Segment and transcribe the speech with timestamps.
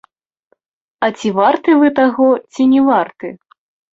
[1.07, 3.27] А ці варты вы таго ці не варты?